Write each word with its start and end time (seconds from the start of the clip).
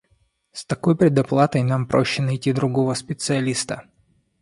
С 0.51 0.65
такой 0.65 0.97
предоплатой 0.97 1.61
нам 1.61 1.85
проще 1.85 2.23
найти 2.23 2.51
другого 2.53 2.95
специалиста. 2.95 3.85